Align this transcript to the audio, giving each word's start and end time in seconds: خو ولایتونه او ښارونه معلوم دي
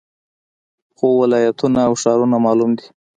خو 0.95 1.07
ولایتونه 1.21 1.79
او 1.87 1.93
ښارونه 2.01 2.37
معلوم 2.45 2.71
دي 2.77 2.85